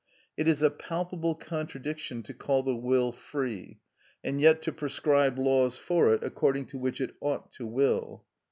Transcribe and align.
It 0.35 0.47
is 0.47 0.63
a 0.63 0.71
palpable 0.71 1.35
contradiction 1.35 2.23
to 2.23 2.33
call 2.33 2.63
the 2.63 2.75
will 2.75 3.11
free, 3.11 3.81
and 4.23 4.41
yet 4.41 4.63
to 4.63 4.71
prescribe 4.71 5.37
laws 5.37 5.77
for 5.77 6.11
it 6.11 6.23
according 6.23 6.65
to 6.73 6.79
which 6.79 6.99
it 6.99 7.13
ought 7.21 7.51
to 7.53 7.67
will. 7.67 8.25